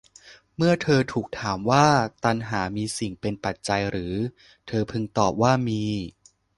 [0.55, 1.87] เมื่อเธอถูกถามว่า
[2.23, 4.13] ตัณหามีสิ่งเป็นปัจจัยหรือ
[4.67, 5.83] เธอพึงตอบว่ามี